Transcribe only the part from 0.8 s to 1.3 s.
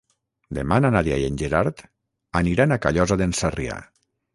na Nàdia i